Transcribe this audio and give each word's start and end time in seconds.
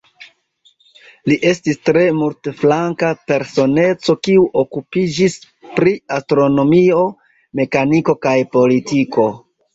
Li 1.31 1.35
estis 1.49 1.77
tre 1.89 2.05
multflanka 2.19 3.11
personeco, 3.33 4.15
kiu 4.29 4.47
okupiĝis 4.63 5.37
pri 5.77 5.95
astronomio, 6.17 7.05
mekaniko 7.63 8.19
kaj 8.27 8.35
politiko. 8.59 9.31